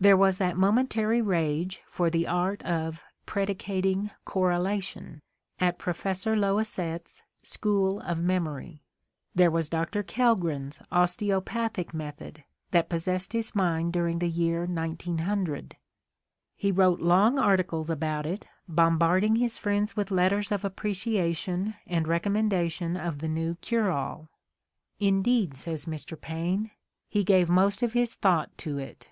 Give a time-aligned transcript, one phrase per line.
[0.00, 5.22] There was that momentary rage for the art of "predi cating correlation"
[5.58, 8.82] at Professor Loisette's School of Memory.
[9.34, 10.02] There was Dr.
[10.02, 15.76] Kellgren's osteopathic method that possessed his mind during the year 1900;
[16.54, 22.06] he wrote long articles about it, bombarding his friends with let ters of appreciation and
[22.06, 24.28] recommendation of the new cure all:
[25.00, 26.20] "indeed," says Mr.
[26.20, 26.72] Paine,
[27.08, 29.08] "he gave most of Mark Twain's Despair ii his thought to it."